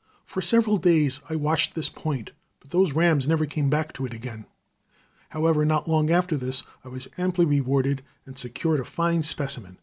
]For 0.32 0.40
several 0.40 0.78
days 0.78 1.20
I 1.28 1.36
watched 1.36 1.74
this 1.74 1.90
point, 1.90 2.30
but 2.58 2.70
those 2.70 2.94
rams 2.94 3.28
never 3.28 3.44
came 3.44 3.68
back 3.68 3.92
to 3.92 4.06
it 4.06 4.14
again. 4.14 4.46
However, 5.28 5.66
not 5.66 5.86
long 5.86 6.08
after 6.10 6.38
this 6.38 6.62
I 6.84 6.88
was 6.88 7.06
amply 7.18 7.44
rewarded, 7.44 8.02
and 8.24 8.38
secured 8.38 8.80
a 8.80 8.84
fine 8.86 9.22
specimen. 9.24 9.76